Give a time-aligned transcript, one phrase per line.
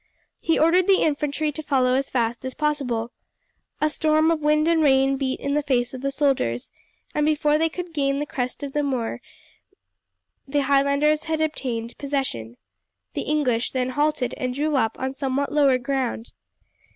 [0.39, 3.11] He ordered the infantry to follow as fast as possible.
[3.79, 6.71] A storm of wind and rain beat in the face of the soldiers,
[7.13, 9.21] and before they could gain the crest of the muir
[10.47, 12.57] the Highlanders had obtained possession.
[13.13, 16.33] The English then halted and drew up on somewhat lower ground.